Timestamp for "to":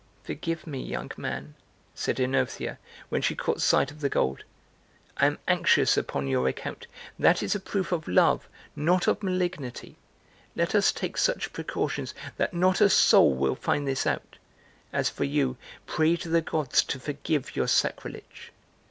16.15-16.29, 16.85-16.99